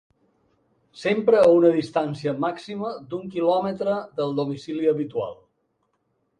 Sempre 1.01 1.41
a 1.41 1.51
una 1.57 1.71
distància 1.75 2.33
màxima 2.47 2.95
d’un 3.13 3.29
quilòmetre 3.37 4.01
del 4.19 4.37
domicili 4.43 4.93
habitual. 4.97 5.41